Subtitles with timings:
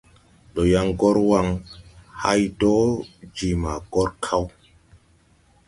[0.49, 1.47] Ndɔ yaŋ gɔr Waŋ
[2.21, 2.85] hay dɔɔ
[3.35, 4.43] je maa gɔr kaw.